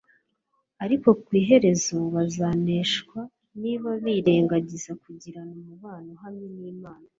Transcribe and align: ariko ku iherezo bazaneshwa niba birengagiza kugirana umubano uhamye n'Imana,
ariko 0.83 1.07
ku 1.23 1.29
iherezo 1.41 1.97
bazaneshwa 2.15 3.19
niba 3.61 3.89
birengagiza 4.03 4.91
kugirana 5.03 5.53
umubano 5.61 6.07
uhamye 6.15 6.47
n'Imana, 6.57 7.07